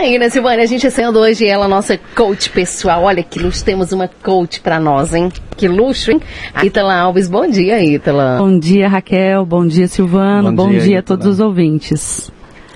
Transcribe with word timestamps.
aí, 0.00 0.18
né, 0.18 0.28
Silvânia? 0.28 0.64
A 0.64 0.66
gente 0.66 0.82
recebendo 0.82 1.18
hoje 1.18 1.46
ela, 1.46 1.68
nossa 1.68 1.98
coach 2.14 2.50
pessoal. 2.50 3.02
Olha 3.04 3.22
que 3.22 3.38
luxo, 3.38 3.64
temos 3.64 3.92
uma 3.92 4.08
coach 4.08 4.60
pra 4.60 4.80
nós, 4.80 5.14
hein? 5.14 5.30
Que 5.56 5.68
luxo, 5.68 6.10
hein? 6.10 6.20
A 6.54 6.64
Ítala 6.64 6.94
Alves, 6.94 7.28
bom 7.28 7.46
dia, 7.46 7.82
Ítala. 7.82 8.38
Bom 8.38 8.58
dia, 8.58 8.88
Raquel. 8.88 9.44
Bom 9.44 9.66
dia, 9.66 9.86
Silvano. 9.86 10.50
Bom, 10.52 10.64
Bom 10.66 10.70
dia, 10.70 10.80
dia, 10.80 10.98
a 11.00 11.02
todos 11.02 11.26
os 11.26 11.40
ouvintes. 11.40 12.32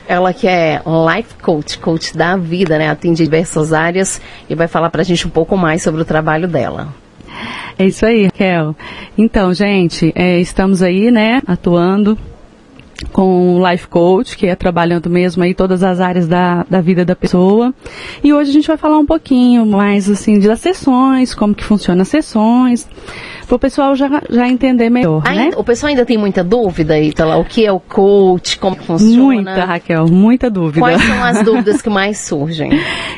Ela 0.06 0.34
que 0.34 0.46
é 0.46 0.82
life 0.84 1.34
coach, 1.42 1.78
coach 1.78 2.14
da 2.14 2.36
vida, 2.36 2.76
né? 2.76 2.90
Atende 2.90 3.24
diversas 3.24 3.72
áreas 3.72 4.20
e 4.48 4.54
vai 4.54 4.68
falar 4.68 4.90
pra 4.90 5.02
gente 5.02 5.26
um 5.26 5.30
pouco 5.30 5.56
mais 5.56 5.82
sobre 5.82 6.02
o 6.02 6.04
trabalho 6.04 6.46
dela. 6.46 6.88
É 7.78 7.86
isso 7.86 8.04
aí, 8.04 8.26
Raquel. 8.26 8.76
Então, 9.16 9.52
gente, 9.54 10.12
é, 10.14 10.38
estamos 10.38 10.82
aí, 10.82 11.10
né, 11.10 11.40
atuando 11.46 12.16
com 13.12 13.56
o 13.60 13.70
Life 13.70 13.86
Coach, 13.88 14.36
que 14.36 14.46
é 14.46 14.54
trabalhando 14.54 15.08
mesmo 15.10 15.42
aí 15.42 15.54
todas 15.54 15.82
as 15.82 16.00
áreas 16.00 16.26
da, 16.26 16.64
da 16.68 16.80
vida 16.80 17.04
da 17.04 17.14
pessoa. 17.16 17.72
E 18.22 18.32
hoje 18.32 18.50
a 18.50 18.52
gente 18.52 18.66
vai 18.68 18.76
falar 18.76 18.98
um 18.98 19.06
pouquinho 19.06 19.64
mais, 19.66 20.08
assim, 20.10 20.38
das 20.40 20.60
sessões, 20.60 21.34
como 21.34 21.54
que 21.54 21.64
funcionam 21.64 22.02
as 22.02 22.08
sessões, 22.08 22.88
para 23.46 23.56
o 23.56 23.58
pessoal 23.58 23.94
já, 23.94 24.22
já 24.30 24.48
entender 24.48 24.88
melhor, 24.88 25.22
né? 25.24 25.30
Ainda- 25.44 25.58
o 25.60 25.64
pessoal 25.64 25.90
ainda 25.90 26.04
tem 26.06 26.16
muita 26.16 26.42
dúvida, 26.42 26.98
Ítala? 26.98 27.36
O 27.36 27.44
que 27.44 27.64
é 27.64 27.70
o 27.70 27.78
coach? 27.78 28.58
Como 28.58 28.74
funciona? 28.76 29.22
Muita, 29.22 29.64
Raquel, 29.64 30.06
muita 30.08 30.48
dúvida. 30.50 30.80
Quais 30.80 31.02
são 31.02 31.22
as 31.24 31.42
dúvidas 31.44 31.82
que 31.82 31.90
mais 31.90 32.18
surgem? 32.18 32.70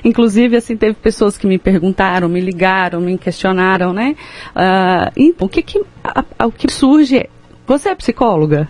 Inclusive, 0.05 0.57
assim, 0.57 0.77
teve 0.77 0.95
pessoas 0.95 1.39
que 1.39 1.47
me 1.47 1.59
perguntaram, 1.59 2.29
me 2.29 2.41
ligaram, 2.41 3.01
me 3.01 3.16
questionaram, 3.16 3.93
né? 3.93 4.16
Ah, 4.55 5.11
e 5.16 5.35
o 5.39 5.49
que 5.49 5.63
que, 5.63 5.80
a- 6.03 6.25
a- 6.39 6.47
o 6.47 6.53
que 6.53 6.71
surge 6.73 7.19
é, 7.19 7.27
você 7.66 7.91
é 7.91 7.95
psicóloga? 7.95 8.69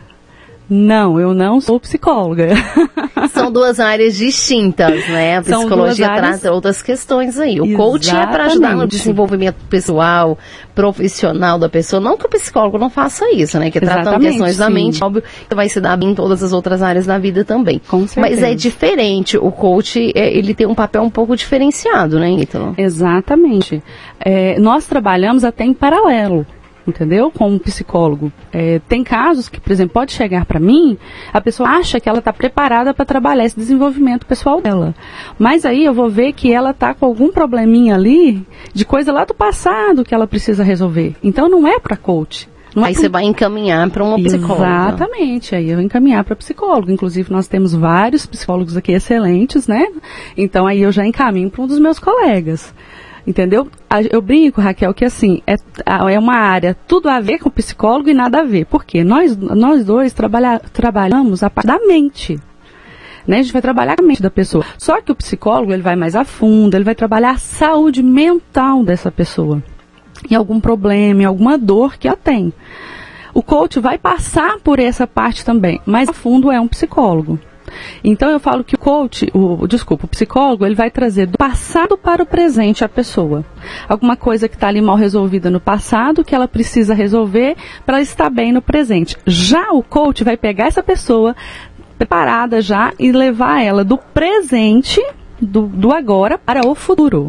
Não, 0.68 1.20
eu 1.20 1.32
não 1.32 1.60
sou 1.60 1.78
psicóloga. 1.78 2.48
São 3.30 3.50
duas 3.52 3.78
áreas 3.78 4.16
distintas, 4.16 5.06
né? 5.08 5.36
A 5.38 5.42
psicologia 5.42 6.08
áreas- 6.08 6.40
traz 6.40 6.52
outras 6.54 6.82
questões 6.82 7.38
aí. 7.38 7.60
O 7.60 7.76
coach 7.76 8.10
é 8.14 8.26
para 8.26 8.44
ajudar 8.46 8.68
no 8.68 8.72
Exatamente. 8.74 8.90
desenvolvimento 8.90 9.56
pessoal, 9.68 10.36
profissional 10.74 11.58
da 11.58 11.68
pessoa. 11.68 12.00
Não 12.00 12.16
que 12.16 12.26
o 12.26 12.28
psicólogo 12.28 12.78
não 12.78 12.90
faça 12.90 13.30
isso, 13.32 13.58
né? 13.58 13.70
Que 13.70 13.80
tratando 13.80 14.00
Exatamente, 14.02 14.30
questões 14.32 14.56
da 14.56 14.66
sim. 14.66 14.72
mente, 14.72 15.04
óbvio, 15.04 15.22
que 15.48 15.54
vai 15.54 15.68
se 15.68 15.80
dar 15.80 15.96
bem 15.96 16.10
em 16.10 16.14
todas 16.14 16.42
as 16.42 16.52
outras 16.52 16.82
áreas 16.82 17.06
da 17.06 17.18
vida 17.18 17.44
também. 17.44 17.80
Com 17.88 18.00
Mas 18.00 18.10
certeza. 18.12 18.48
é 18.48 18.54
diferente. 18.54 19.36
O 19.38 19.50
coach, 19.50 20.12
é, 20.14 20.36
ele 20.36 20.54
tem 20.54 20.66
um 20.66 20.74
papel 20.74 21.02
um 21.02 21.10
pouco 21.10 21.36
diferenciado, 21.36 22.18
né, 22.18 22.30
Ítalo? 22.30 22.74
Exatamente. 22.76 23.82
É, 24.20 24.58
nós 24.58 24.86
trabalhamos 24.86 25.44
até 25.44 25.64
em 25.64 25.74
paralelo. 25.74 26.46
Entendeu? 26.86 27.30
Com 27.30 27.50
um 27.50 27.58
psicólogo. 27.58 28.32
É, 28.52 28.80
tem 28.88 29.02
casos 29.02 29.48
que, 29.48 29.60
por 29.60 29.72
exemplo, 29.72 29.94
pode 29.94 30.12
chegar 30.12 30.44
para 30.44 30.60
mim, 30.60 30.96
a 31.32 31.40
pessoa 31.40 31.68
acha 31.68 31.98
que 31.98 32.08
ela 32.08 32.20
está 32.20 32.32
preparada 32.32 32.94
para 32.94 33.04
trabalhar 33.04 33.44
esse 33.44 33.56
desenvolvimento 33.56 34.24
pessoal 34.24 34.60
dela. 34.60 34.94
Mas 35.38 35.64
aí 35.64 35.84
eu 35.84 35.92
vou 35.92 36.08
ver 36.08 36.32
que 36.32 36.52
ela 36.52 36.70
está 36.70 36.94
com 36.94 37.06
algum 37.06 37.32
probleminha 37.32 37.94
ali 37.94 38.46
de 38.72 38.84
coisa 38.84 39.12
lá 39.12 39.24
do 39.24 39.34
passado 39.34 40.04
que 40.04 40.14
ela 40.14 40.26
precisa 40.26 40.62
resolver. 40.62 41.16
Então 41.22 41.48
não 41.48 41.66
é 41.66 41.78
para 41.80 41.96
coach. 41.96 42.48
Não 42.76 42.84
é 42.84 42.88
Aí 42.88 42.92
pra 42.92 43.00
você 43.00 43.08
vai 43.08 43.24
encaminhar 43.24 43.88
para 43.88 44.04
uma 44.04 44.18
psicóloga. 44.18 44.66
Exatamente, 44.66 45.54
aí 45.54 45.70
eu 45.70 45.80
encaminhar 45.80 46.22
para 46.24 46.36
psicólogo. 46.36 46.92
Inclusive, 46.92 47.32
nós 47.32 47.48
temos 47.48 47.74
vários 47.74 48.26
psicólogos 48.26 48.76
aqui 48.76 48.92
excelentes, 48.92 49.66
né? 49.66 49.86
Então 50.36 50.66
aí 50.66 50.82
eu 50.82 50.92
já 50.92 51.06
encaminho 51.06 51.50
para 51.50 51.62
um 51.62 51.66
dos 51.66 51.78
meus 51.78 51.98
colegas. 51.98 52.74
Entendeu? 53.26 53.68
Eu 54.10 54.22
brinco, 54.22 54.60
Raquel, 54.60 54.94
que 54.94 55.04
assim, 55.04 55.42
é, 55.46 55.56
é 55.84 56.18
uma 56.18 56.36
área 56.36 56.76
tudo 56.86 57.08
a 57.08 57.20
ver 57.20 57.40
com 57.40 57.50
psicólogo 57.50 58.08
e 58.08 58.14
nada 58.14 58.40
a 58.40 58.44
ver. 58.44 58.66
Por 58.66 58.84
quê? 58.84 59.02
Nós, 59.02 59.36
nós 59.36 59.84
dois 59.84 60.12
trabalha, 60.12 60.60
trabalhamos 60.72 61.42
a 61.42 61.50
parte 61.50 61.66
da 61.66 61.78
mente. 61.80 62.38
Né? 63.26 63.38
A 63.38 63.42
gente 63.42 63.52
vai 63.52 63.60
trabalhar 63.60 63.96
a 63.98 64.02
mente 64.02 64.22
da 64.22 64.30
pessoa. 64.30 64.64
Só 64.78 65.00
que 65.00 65.10
o 65.10 65.16
psicólogo, 65.16 65.72
ele 65.72 65.82
vai 65.82 65.96
mais 65.96 66.14
a 66.14 66.24
fundo, 66.24 66.76
ele 66.76 66.84
vai 66.84 66.94
trabalhar 66.94 67.30
a 67.30 67.38
saúde 67.38 68.00
mental 68.00 68.84
dessa 68.84 69.10
pessoa. 69.10 69.60
Em 70.30 70.36
algum 70.36 70.60
problema, 70.60 71.22
em 71.22 71.24
alguma 71.24 71.58
dor 71.58 71.96
que 71.98 72.06
ela 72.06 72.16
tem. 72.16 72.52
O 73.34 73.42
coach 73.42 73.80
vai 73.80 73.98
passar 73.98 74.58
por 74.60 74.78
essa 74.78 75.06
parte 75.06 75.44
também, 75.44 75.80
mas 75.84 76.08
a 76.08 76.12
fundo 76.12 76.50
é 76.50 76.60
um 76.60 76.68
psicólogo. 76.68 77.38
Então 78.02 78.30
eu 78.30 78.40
falo 78.40 78.64
que 78.64 78.74
o 78.74 78.78
coach, 78.78 79.30
o, 79.34 79.66
desculpa, 79.66 80.06
o 80.06 80.08
psicólogo, 80.08 80.64
ele 80.64 80.74
vai 80.74 80.90
trazer 80.90 81.26
do 81.26 81.38
passado 81.38 81.96
para 81.96 82.22
o 82.22 82.26
presente 82.26 82.84
a 82.84 82.88
pessoa. 82.88 83.44
Alguma 83.88 84.16
coisa 84.16 84.48
que 84.48 84.54
está 84.54 84.68
ali 84.68 84.80
mal 84.80 84.96
resolvida 84.96 85.50
no 85.50 85.60
passado, 85.60 86.24
que 86.24 86.34
ela 86.34 86.48
precisa 86.48 86.94
resolver 86.94 87.56
para 87.84 88.00
estar 88.00 88.30
bem 88.30 88.52
no 88.52 88.62
presente. 88.62 89.16
Já 89.26 89.70
o 89.72 89.82
coach 89.82 90.24
vai 90.24 90.36
pegar 90.36 90.66
essa 90.66 90.82
pessoa 90.82 91.34
preparada 91.98 92.60
já 92.60 92.92
e 92.98 93.10
levar 93.10 93.62
ela 93.62 93.82
do 93.82 93.96
presente, 93.96 95.00
do, 95.40 95.62
do 95.62 95.92
agora, 95.92 96.38
para 96.38 96.66
o 96.66 96.74
futuro. 96.74 97.28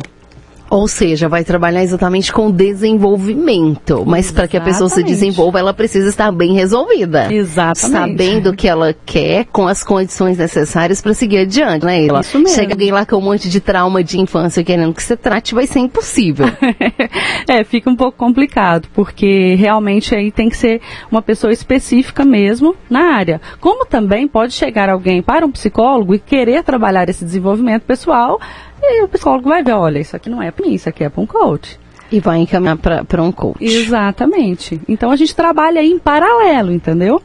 Ou 0.70 0.88
seja, 0.88 1.30
vai 1.30 1.44
trabalhar 1.44 1.84
exatamente 1.84 2.32
com 2.32 2.52
desenvolvimento. 2.52 4.04
Mas 4.06 4.32
para 4.32 4.48
que 4.48 4.58
a 4.58 4.62
pessoa 4.62 4.90
se 4.90 5.02
desenvolva, 5.02 5.60
ela 5.60 5.74
precisa 5.74 6.10
estar 6.10 6.32
bem 6.32 6.54
resolvida. 6.54 7.34
Exatamente. 7.34 8.12
Sabendo 8.12 8.50
o 8.50 8.56
que 8.56 8.68
ela 8.68 8.94
quer, 9.06 9.46
com 9.46 9.68
as 9.68 9.84
condições 9.84 10.38
necessárias 10.38 11.02
para 11.02 11.14
seguir 11.14 11.40
adiante, 11.40 11.86
né, 11.86 12.06
Ela? 12.06 12.22
Isso 12.22 12.38
mesmo. 12.38 12.56
Chega 12.56 12.74
alguém 12.74 12.92
lá 12.92 13.06
com 13.06 13.16
um 13.18 13.22
monte 13.22 13.50
de 13.50 13.60
trauma 13.60 14.04
de 14.04 14.20
infância 14.20 14.64
querendo 14.64 14.94
que 14.94 15.02
você 15.02 15.16
trate, 15.16 15.56
vai 15.56 15.66
ser 15.66 15.80
impossível. 15.80 16.48
é, 17.48 17.64
fica 17.64 17.90
um 17.90 17.96
pouco 17.96 18.18
complicado, 18.18 18.88
porque 18.94 19.56
realmente 19.56 20.14
aí 20.14 20.32
tem 20.32 20.50
que 20.50 20.58
ser 20.58 20.82
uma 21.10 21.22
pessoa 21.22 21.54
específica 21.54 22.26
mesmo 22.26 22.76
na 22.90 23.16
área. 23.16 23.42
Como 23.60 23.86
também 23.86 24.28
pode 24.28 24.54
chegar 24.54 24.90
alguém 24.90 25.22
para 25.22 25.46
um 25.46 25.52
psicólogo 25.52 26.14
e 26.14 26.20
querer 26.20 26.64
trabalhar 26.64 27.08
esse 27.10 27.24
desenvolvimento 27.24 27.84
pessoal, 27.84 28.40
e 28.88 29.00
aí 29.00 29.04
o 29.04 29.08
psicólogo 29.08 29.50
vai 29.50 29.64
ver, 29.64 29.74
olha, 29.74 30.00
isso 30.00 30.16
aqui 30.16 30.30
não 30.30 30.42
é 30.42 30.52
para 30.52 30.66
mim, 30.66 30.74
isso 30.74 30.88
aqui 30.90 31.04
é 31.04 31.10
para 31.10 31.22
um 31.22 31.26
coach. 31.26 31.80
e 32.12 32.20
vai 32.20 32.38
encaminhar 32.40 32.78
para 32.78 33.22
um 33.22 33.32
coach. 33.32 33.64
Exatamente. 33.64 34.80
Então 34.88 35.12
a 35.12 35.16
gente 35.16 35.36
trabalha 35.36 35.82
aí 35.82 35.92
em 35.92 36.00
paralelo, 36.00 36.72
entendeu? 36.72 37.22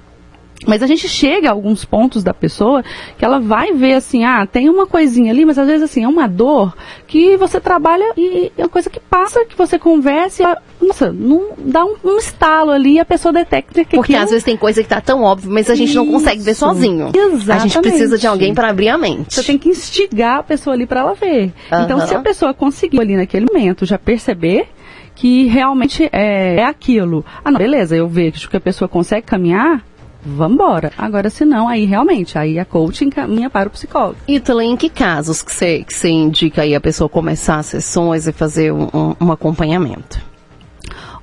Mas 0.67 0.83
a 0.83 0.87
gente 0.87 1.09
chega 1.09 1.49
a 1.49 1.53
alguns 1.53 1.85
pontos 1.85 2.23
da 2.23 2.33
pessoa 2.33 2.85
que 3.19 3.25
ela 3.25 3.41
vai 3.41 3.73
ver 3.73 3.95
assim, 3.95 4.25
ah, 4.25 4.47
tem 4.47 4.69
uma 4.69 4.87
coisinha 4.87 5.33
ali, 5.33 5.45
mas 5.45 5.59
às 5.59 5.67
vezes 5.67 5.83
assim, 5.83 6.05
é 6.05 6.09
uma 6.09 6.29
dor 6.29 6.77
que 7.07 7.37
você 7.37 7.61
trabalha 7.61 8.13
e 8.17 8.53
é 8.57 8.63
uma 8.63 8.69
coisa 8.69 8.89
que 8.89 9.01
passa, 9.01 9.45
que 9.45 9.57
você 9.57 9.77
conversa 9.79 10.43
e, 10.43 10.47
nossa, 10.83 11.13
não 11.13 11.51
dá 11.59 11.85
um, 11.85 11.95
um 12.05 12.19
estalo 12.19 12.71
ali 12.71 12.95
e 12.95 13.01
a 13.01 13.05
pessoa 13.05 13.33
detecta 13.33 13.85
que 13.85 13.97
Porque 13.97 14.13
aquilo- 14.13 14.25
às 14.25 14.31
vezes 14.31 14.45
tem 14.45 14.57
coisa 14.57 14.83
que 14.83 14.89
tá 14.89 15.01
tão 15.01 15.23
óbvia, 15.23 15.51
mas 15.51 15.71
a 15.71 15.75
gente 15.75 15.95
não 15.95 16.07
consegue 16.07 16.43
ver 16.43 16.51
Isso. 16.53 16.61
sozinho. 16.61 17.05
A 17.05 17.07
gente 17.13 17.19
Exatamente. 17.35 17.81
precisa 17.81 18.19
de 18.19 18.27
alguém 18.27 18.53
para 18.55 18.69
abrir 18.69 18.89
a 18.89 18.99
mente. 18.99 19.35
Você 19.35 19.43
tem 19.45 19.57
que 19.59 19.69
instigar 19.69 20.39
a 20.39 20.43
pessoa 20.43 20.75
ali 20.75 20.87
para 20.87 21.01
ela 21.01 21.15
ver. 21.15 21.53
Então, 21.67 21.99
Aham. 21.99 22.07
se 22.07 22.15
a 22.15 22.21
pessoa 22.21 22.53
conseguiu 22.53 23.01
ali 23.01 23.17
naquele 23.17 23.47
momento 23.47 23.85
já 23.87 23.99
perceber 23.99 24.67
que 25.15 25.47
realmente 25.47 26.09
é, 26.13 26.57
é 26.57 26.65
aquilo, 26.65 27.25
ah, 27.45 27.51
não, 27.51 27.59
beleza, 27.59 27.95
eu 27.95 28.09
vejo 28.09 28.49
que 28.49 28.57
a 28.57 28.61
pessoa 28.61 28.89
consegue 28.89 29.27
caminhar, 29.27 29.85
vambora. 30.25 30.91
Agora, 30.97 31.29
se 31.29 31.45
não, 31.45 31.69
aí 31.69 31.85
realmente, 31.85 32.39
aí 32.39 32.59
a 32.59 32.65
coach 32.65 33.05
encaminha 33.05 33.51
para 33.51 33.69
o 33.69 33.73
psicólogo. 33.73 34.17
Ítala, 34.27 34.65
em 34.65 34.77
que 34.77 34.89
casos 34.89 35.43
que 35.43 35.53
você 35.53 35.85
que 35.85 35.93
você 35.95 36.09
indica 36.09 36.63
aí 36.63 36.75
a 36.75 36.81
pessoa 36.81 37.09
começar 37.09 37.57
as 37.59 37.67
sessões 37.67 38.27
e 38.27 38.33
fazer 38.33 38.73
um- 38.73 39.15
um 39.21 39.31
acompanhamento? 39.33 40.21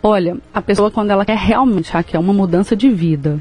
Olha, 0.02 0.38
a 0.54 0.62
pessoa 0.62 0.90
quando 0.90 1.12
ela 1.12 1.26
quer 1.26 1.38
realmente, 1.38 1.92
Raquel, 1.92 2.22
uma 2.22 2.34
mudança 2.34 2.76
de 2.76 2.90
vida. 2.90 3.40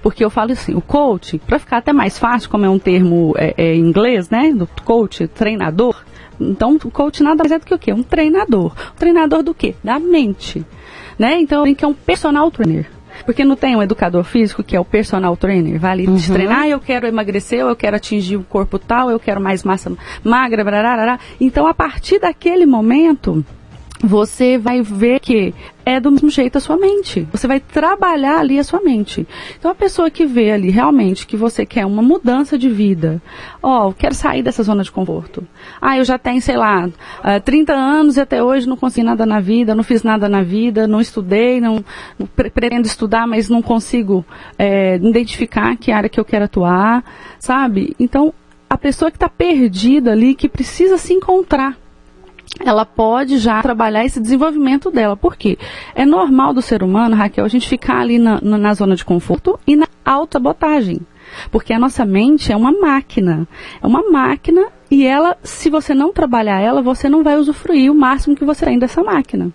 Porque 0.00 0.24
eu 0.24 0.30
falo 0.30 0.52
assim, 0.52 0.74
o 0.74 0.80
coach, 0.80 1.38
para 1.38 1.58
ficar 1.58 1.78
até 1.78 1.92
mais 1.92 2.18
fácil, 2.18 2.48
como 2.48 2.64
é 2.64 2.68
um 2.68 2.78
termo 2.78 3.34
é, 3.36 3.54
é, 3.56 3.74
em 3.74 3.80
inglês, 3.80 4.30
né? 4.30 4.52
Do 4.52 4.66
coach, 4.84 5.26
treinador. 5.28 6.02
Então, 6.40 6.78
o 6.82 6.90
coach 6.90 7.22
nada 7.22 7.42
mais 7.42 7.52
é 7.52 7.58
do 7.58 7.66
que 7.66 7.74
o 7.74 7.78
quê? 7.78 7.92
Um 7.92 8.02
treinador. 8.02 8.72
Um 8.94 8.96
treinador 8.96 9.42
do 9.42 9.54
quê? 9.54 9.74
Da 9.82 9.98
mente. 9.98 10.64
Né? 11.18 11.40
Então, 11.40 11.62
brinco 11.62 11.78
que 11.78 11.84
é 11.84 11.88
um 11.88 11.94
personal 11.94 12.50
trainer. 12.50 12.88
Porque 13.26 13.44
não 13.44 13.54
tem 13.54 13.76
um 13.76 13.82
educador 13.82 14.24
físico 14.24 14.62
que 14.62 14.74
é 14.74 14.80
o 14.80 14.84
personal 14.84 15.36
trainer, 15.36 15.78
vai 15.78 15.92
ali 15.92 16.06
te 16.16 16.32
treinar, 16.32 16.66
eu 16.66 16.80
quero 16.80 17.06
emagrecer, 17.06 17.60
eu 17.60 17.76
quero 17.76 17.96
atingir 17.96 18.36
o 18.36 18.42
corpo 18.42 18.78
tal, 18.78 19.10
eu 19.10 19.20
quero 19.20 19.40
mais 19.40 19.62
massa 19.62 19.92
magra, 20.24 20.64
brararara. 20.64 21.20
Então, 21.38 21.66
a 21.66 21.74
partir 21.74 22.18
daquele 22.18 22.64
momento, 22.64 23.44
você 24.02 24.58
vai 24.58 24.82
ver 24.82 25.20
que 25.20 25.54
é 25.84 26.00
do 26.00 26.10
mesmo 26.10 26.28
jeito 26.28 26.58
a 26.58 26.60
sua 26.60 26.76
mente. 26.76 27.26
Você 27.30 27.46
vai 27.46 27.60
trabalhar 27.60 28.38
ali 28.38 28.58
a 28.58 28.64
sua 28.64 28.80
mente. 28.80 29.26
Então 29.58 29.70
a 29.70 29.74
pessoa 29.74 30.10
que 30.10 30.26
vê 30.26 30.50
ali 30.50 30.70
realmente 30.70 31.26
que 31.26 31.36
você 31.36 31.64
quer 31.64 31.86
uma 31.86 32.02
mudança 32.02 32.58
de 32.58 32.68
vida, 32.68 33.22
ó, 33.62 33.88
eu 33.88 33.92
quero 33.92 34.14
sair 34.14 34.42
dessa 34.42 34.62
zona 34.62 34.82
de 34.82 34.90
conforto. 34.90 35.46
Ah, 35.80 35.96
eu 35.96 36.04
já 36.04 36.18
tenho, 36.18 36.40
sei 36.40 36.56
lá, 36.56 36.88
ah, 37.22 37.38
30 37.40 37.72
anos 37.72 38.16
e 38.16 38.20
até 38.20 38.42
hoje 38.42 38.68
não 38.68 38.76
consegui 38.76 39.06
nada 39.06 39.24
na 39.24 39.40
vida, 39.40 39.74
não 39.74 39.84
fiz 39.84 40.02
nada 40.02 40.28
na 40.28 40.42
vida, 40.42 40.86
não 40.86 41.00
estudei, 41.00 41.60
não, 41.60 41.84
não 42.18 42.26
pre- 42.26 42.50
pretendo 42.50 42.86
estudar, 42.86 43.26
mas 43.26 43.48
não 43.48 43.62
consigo 43.62 44.24
eh, 44.58 44.96
identificar 44.96 45.76
que 45.76 45.92
área 45.92 46.08
que 46.08 46.18
eu 46.18 46.24
quero 46.24 46.44
atuar, 46.44 47.04
sabe? 47.38 47.94
Então 48.00 48.34
a 48.68 48.76
pessoa 48.78 49.10
que 49.10 49.16
está 49.16 49.28
perdida 49.28 50.12
ali, 50.12 50.34
que 50.34 50.48
precisa 50.48 50.96
se 50.96 51.12
encontrar 51.12 51.76
ela 52.60 52.84
pode 52.84 53.38
já 53.38 53.60
trabalhar 53.62 54.04
esse 54.04 54.20
desenvolvimento 54.20 54.90
dela. 54.90 55.16
Por 55.16 55.36
quê? 55.36 55.58
É 55.94 56.04
normal 56.04 56.52
do 56.52 56.62
ser 56.62 56.82
humano, 56.82 57.16
Raquel, 57.16 57.44
a 57.44 57.48
gente 57.48 57.68
ficar 57.68 58.00
ali 58.00 58.18
na, 58.18 58.40
na- 58.40 58.58
na 58.58 58.74
zona 58.74 58.94
de 58.94 59.04
conforto 59.04 59.58
e 59.66 59.74
na 59.74 59.86
autossabotagem. 60.04 61.00
Porque 61.50 61.72
a 61.72 61.78
nossa 61.78 62.04
mente 62.04 62.52
é 62.52 62.56
uma 62.56 62.70
máquina. 62.72 63.48
É 63.82 63.86
uma 63.86 64.02
máquina 64.10 64.66
E 64.90 65.06
ela, 65.06 65.38
se 65.42 65.70
você 65.70 65.94
não 65.94 66.12
trabalhar 66.12 66.60
ela, 66.60 66.82
você 66.82 67.08
não 67.08 67.22
vai 67.24 67.38
usufruir 67.38 67.90
o 67.90 67.94
máximo 67.94 68.36
que 68.36 68.44
você 68.44 68.66
tem 68.66 68.78
dessa 68.78 69.02
máquina. 69.02 69.50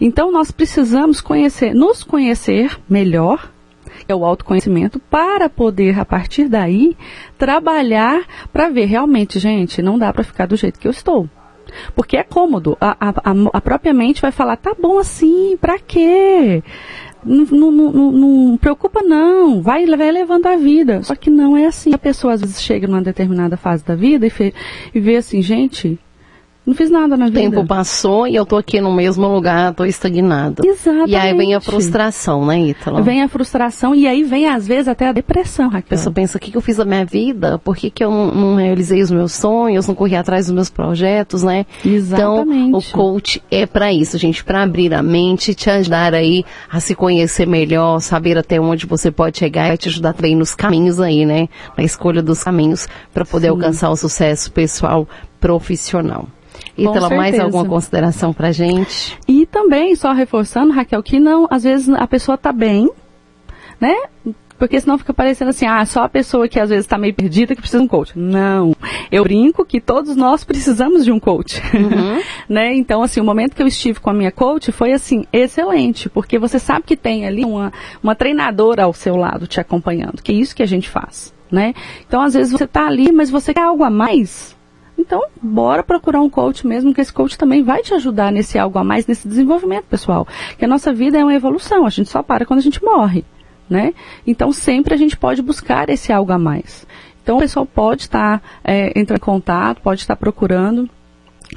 Então 0.00 0.32
nós 0.32 0.50
precisamos 0.50 1.20
conhecer, 1.20 1.74
nos 1.74 2.02
conhecer 2.02 2.78
melhor, 2.88 3.50
é 4.08 4.14
o 4.14 4.24
autoconhecimento, 4.24 4.98
para 4.98 5.50
poder, 5.50 6.00
a 6.00 6.04
partir 6.06 6.48
daí, 6.48 6.96
trabalhar 7.36 8.22
para 8.52 8.70
ver 8.70 8.86
realmente, 8.86 9.38
gente, 9.38 9.82
não 9.82 9.98
dá 9.98 10.10
para 10.14 10.24
ficar 10.24 10.46
do 10.46 10.56
jeito 10.56 10.78
que 10.80 10.88
eu 10.88 10.92
estou. 10.92 11.28
Porque 11.94 12.16
é 12.16 12.22
cômodo. 12.22 12.76
A, 12.80 12.96
a, 13.00 13.14
a, 13.52 13.60
própria 13.60 13.92
mente 13.92 14.22
vai 14.22 14.32
falar, 14.32 14.56
tá 14.56 14.74
bom 14.78 14.98
assim, 14.98 15.56
pra 15.60 15.78
quê? 15.78 16.62
Não, 17.24 17.44
não, 17.44 17.70
não, 17.70 18.12
não, 18.12 18.56
preocupa 18.58 19.02
não, 19.02 19.62
vai, 19.62 19.86
vai 19.86 20.10
levando 20.10 20.46
a 20.46 20.56
vida. 20.56 21.02
Só 21.02 21.14
que 21.14 21.30
não 21.30 21.56
é 21.56 21.66
assim. 21.66 21.94
A 21.94 21.98
pessoa 21.98 22.34
às 22.34 22.40
vezes 22.40 22.62
chega 22.62 22.86
numa 22.86 23.02
determinada 23.02 23.56
fase 23.56 23.84
da 23.84 23.94
vida 23.94 24.26
e, 24.26 24.30
fe, 24.30 24.54
e 24.94 25.00
vê 25.00 25.16
assim, 25.16 25.40
gente, 25.40 25.98
não 26.66 26.74
fiz 26.74 26.90
nada 26.90 27.14
na 27.14 27.26
vida. 27.26 27.40
O 27.40 27.42
tempo 27.42 27.66
passou 27.66 28.26
e 28.26 28.34
eu 28.34 28.46
tô 28.46 28.56
aqui 28.56 28.80
no 28.80 28.90
mesmo 28.90 29.28
lugar, 29.28 29.74
tô 29.74 29.84
estagnada. 29.84 30.66
Exatamente. 30.66 31.10
E 31.10 31.16
aí 31.16 31.36
vem 31.36 31.54
a 31.54 31.60
frustração, 31.60 32.46
né, 32.46 32.58
Ítala? 32.58 33.02
Vem 33.02 33.22
a 33.22 33.28
frustração 33.28 33.94
e 33.94 34.06
aí 34.06 34.22
vem, 34.22 34.48
às 34.48 34.66
vezes, 34.66 34.88
até 34.88 35.08
a 35.08 35.12
depressão, 35.12 35.66
Raquel. 35.66 35.86
A 35.86 35.90
pessoa 35.90 36.12
pensa, 36.12 36.38
o 36.38 36.40
que, 36.40 36.50
que 36.50 36.56
eu 36.56 36.62
fiz 36.62 36.78
da 36.78 36.84
minha 36.86 37.04
vida? 37.04 37.58
Por 37.58 37.76
que, 37.76 37.90
que 37.90 38.02
eu 38.02 38.10
não, 38.10 38.34
não, 38.34 38.56
realizei 38.56 39.02
os 39.02 39.10
meus 39.10 39.32
sonhos, 39.32 39.86
não 39.86 39.94
corri 39.94 40.16
atrás 40.16 40.46
dos 40.46 40.54
meus 40.54 40.70
projetos, 40.70 41.42
né? 41.42 41.66
Exatamente. 41.84 42.68
Então, 42.68 42.78
o 42.78 42.82
coach 42.82 43.42
é 43.50 43.66
para 43.66 43.92
isso, 43.92 44.16
gente, 44.16 44.42
para 44.42 44.62
abrir 44.62 44.94
a 44.94 45.02
mente, 45.02 45.54
te 45.54 45.68
ajudar 45.68 46.14
aí 46.14 46.44
a 46.70 46.80
se 46.80 46.94
conhecer 46.94 47.46
melhor, 47.46 48.00
saber 48.00 48.38
até 48.38 48.58
onde 48.58 48.86
você 48.86 49.10
pode 49.10 49.38
chegar 49.38 49.74
e 49.74 49.76
te 49.76 49.90
ajudar 49.90 50.14
também 50.14 50.34
nos 50.34 50.54
caminhos 50.54 50.98
aí, 50.98 51.26
né? 51.26 51.46
Na 51.76 51.84
escolha 51.84 52.22
dos 52.22 52.42
caminhos 52.42 52.88
para 53.12 53.26
poder 53.26 53.48
Sim. 53.48 53.52
alcançar 53.52 53.90
o 53.90 53.96
sucesso 53.96 54.50
pessoal 54.50 55.06
profissional. 55.38 56.26
Ítala, 56.76 57.08
mais 57.10 57.38
alguma 57.38 57.64
consideração 57.64 58.32
para 58.32 58.52
gente? 58.52 59.18
E 59.28 59.46
também, 59.46 59.94
só 59.94 60.12
reforçando, 60.12 60.72
Raquel, 60.72 61.02
que 61.02 61.20
não, 61.20 61.46
às 61.50 61.64
vezes 61.64 61.88
a 61.88 62.06
pessoa 62.06 62.34
está 62.34 62.52
bem, 62.52 62.90
né? 63.80 63.94
Porque 64.58 64.80
senão 64.80 64.96
fica 64.96 65.12
parecendo 65.12 65.50
assim, 65.50 65.66
ah, 65.66 65.84
só 65.84 66.04
a 66.04 66.08
pessoa 66.08 66.48
que 66.48 66.58
às 66.60 66.70
vezes 66.70 66.84
está 66.84 66.96
meio 66.96 67.12
perdida 67.12 67.54
que 67.54 67.60
precisa 67.60 67.78
de 67.78 67.84
um 67.84 67.88
coach. 67.88 68.16
Não. 68.16 68.74
Eu 69.10 69.24
brinco 69.24 69.64
que 69.64 69.80
todos 69.80 70.14
nós 70.16 70.44
precisamos 70.44 71.04
de 71.04 71.10
um 71.10 71.18
coach. 71.18 71.60
Uhum. 71.74 72.22
né? 72.48 72.74
Então, 72.74 73.02
assim, 73.02 73.20
o 73.20 73.24
momento 73.24 73.54
que 73.54 73.62
eu 73.62 73.66
estive 73.66 74.00
com 74.00 74.10
a 74.10 74.14
minha 74.14 74.30
coach 74.30 74.70
foi 74.70 74.92
assim, 74.92 75.26
excelente, 75.32 76.08
porque 76.08 76.38
você 76.38 76.58
sabe 76.58 76.86
que 76.86 76.96
tem 76.96 77.26
ali 77.26 77.44
uma, 77.44 77.72
uma 78.02 78.14
treinadora 78.14 78.84
ao 78.84 78.92
seu 78.92 79.16
lado 79.16 79.46
te 79.46 79.60
acompanhando, 79.60 80.22
que 80.22 80.32
é 80.32 80.34
isso 80.34 80.54
que 80.54 80.62
a 80.62 80.66
gente 80.66 80.88
faz. 80.88 81.34
Né? 81.50 81.74
Então, 82.06 82.20
às 82.20 82.34
vezes 82.34 82.52
você 82.52 82.64
está 82.64 82.86
ali, 82.86 83.12
mas 83.12 83.30
você 83.30 83.52
quer 83.52 83.62
algo 83.62 83.84
a 83.84 83.90
mais, 83.90 84.56
então, 84.98 85.22
bora 85.42 85.82
procurar 85.82 86.20
um 86.20 86.30
coach 86.30 86.66
mesmo, 86.66 86.94
que 86.94 87.00
esse 87.00 87.12
coach 87.12 87.36
também 87.36 87.62
vai 87.62 87.82
te 87.82 87.92
ajudar 87.94 88.32
nesse 88.32 88.58
algo 88.58 88.78
a 88.78 88.84
mais, 88.84 89.06
nesse 89.06 89.26
desenvolvimento 89.26 89.84
pessoal. 89.84 90.26
Que 90.58 90.64
a 90.64 90.68
nossa 90.68 90.92
vida 90.92 91.18
é 91.18 91.24
uma 91.24 91.34
evolução, 91.34 91.84
a 91.84 91.90
gente 91.90 92.08
só 92.08 92.22
para 92.22 92.46
quando 92.46 92.60
a 92.60 92.62
gente 92.62 92.82
morre, 92.82 93.24
né? 93.68 93.92
Então, 94.26 94.52
sempre 94.52 94.94
a 94.94 94.96
gente 94.96 95.16
pode 95.16 95.42
buscar 95.42 95.90
esse 95.90 96.12
algo 96.12 96.32
a 96.32 96.38
mais. 96.38 96.86
Então, 97.22 97.36
o 97.36 97.40
pessoal 97.40 97.66
pode 97.66 98.02
estar 98.02 98.42
é, 98.62 98.98
entrando 98.98 99.18
em 99.18 99.24
contato, 99.24 99.80
pode 99.80 100.00
estar 100.00 100.16
procurando 100.16 100.88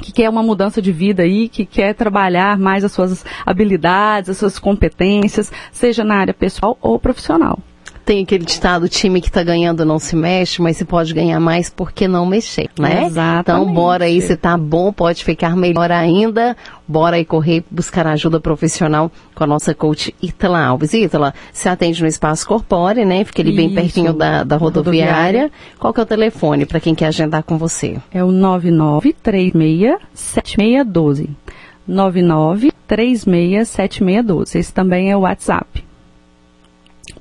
que 0.02 0.12
quer 0.12 0.30
uma 0.30 0.44
mudança 0.44 0.82
de 0.82 0.92
vida 0.92 1.24
aí, 1.24 1.48
que 1.48 1.66
quer 1.66 1.94
trabalhar 1.94 2.58
mais 2.58 2.84
as 2.84 2.92
suas 2.92 3.26
habilidades, 3.46 4.30
as 4.30 4.38
suas 4.38 4.60
competências, 4.60 5.52
seja 5.72 6.04
na 6.04 6.18
área 6.18 6.34
pessoal 6.34 6.78
ou 6.82 7.00
profissional 7.00 7.60
tem 8.08 8.24
aquele 8.24 8.46
ditado, 8.46 8.88
time 8.88 9.20
que 9.20 9.28
está 9.28 9.44
ganhando 9.44 9.84
não 9.84 10.00
se 10.00 10.16
mexe, 10.16 10.62
mas 10.62 10.78
se 10.78 10.86
pode 10.86 11.14
ganhar 11.14 11.42
mais, 11.42 11.70
por 11.70 11.92
que 11.92 12.08
não 12.08 12.26
mexer, 12.26 12.70
né? 12.80 13.04
Exatamente. 13.04 13.42
Então, 13.42 13.74
bora 13.74 14.06
aí, 14.06 14.22
se 14.22 14.38
tá 14.38 14.58
bom, 14.58 14.94
pode 14.94 15.26
ficar 15.26 15.58
melhor 15.58 15.92
ainda. 15.92 16.56
Bora 16.88 17.18
aí 17.18 17.26
correr, 17.26 17.66
buscar 17.70 18.08
ajuda 18.08 18.40
profissional 18.40 19.12
com 19.36 19.44
a 19.44 19.48
nossa 19.48 19.76
coach 19.76 20.16
Itala 20.22 20.64
Alves. 20.64 20.94
Itala, 20.94 21.34
se 21.52 21.68
atende 21.68 22.02
no 22.02 22.08
Espaço 22.08 22.48
Corpore, 22.48 23.04
né? 23.04 23.26
Fica 23.26 23.42
ali 23.42 23.54
bem 23.54 23.74
pertinho 23.74 24.14
da, 24.14 24.46
da 24.46 24.56
rodoviária. 24.56 25.12
rodoviária. 25.12 25.52
Qual 25.78 25.94
que 25.94 26.00
é 26.00 26.04
o 26.04 26.06
telefone 26.06 26.66
para 26.66 26.80
quem 26.80 26.96
quer 26.96 27.08
agendar 27.08 27.44
com 27.44 27.58
você? 27.58 27.98
É 28.10 28.24
o 28.24 28.30
99367612. 28.30 31.28
99367612. 31.90 34.56
Esse 34.56 34.74
também 34.74 35.12
é 35.12 35.18
o 35.18 35.22
WhatsApp 35.22 35.87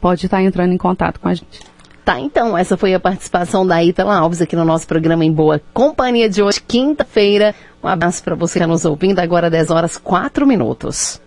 pode 0.00 0.26
estar 0.26 0.42
entrando 0.42 0.72
em 0.72 0.78
contato 0.78 1.20
com 1.20 1.28
a 1.28 1.34
gente. 1.34 1.60
Tá, 2.04 2.20
então, 2.20 2.56
essa 2.56 2.76
foi 2.76 2.94
a 2.94 3.00
participação 3.00 3.66
da 3.66 3.82
Itala 3.82 4.16
Alves 4.16 4.40
aqui 4.40 4.54
no 4.54 4.64
nosso 4.64 4.86
programa 4.86 5.24
Em 5.24 5.32
Boa 5.32 5.60
Companhia 5.74 6.28
de 6.28 6.40
hoje, 6.40 6.60
quinta-feira. 6.60 7.52
Um 7.82 7.88
abraço 7.88 8.22
para 8.22 8.36
você 8.36 8.52
que 8.52 8.58
está 8.58 8.66
nos 8.66 8.84
ouvindo, 8.84 9.18
agora 9.18 9.50
10 9.50 9.70
horas 9.70 9.96
4 9.96 10.46
minutos. 10.46 11.20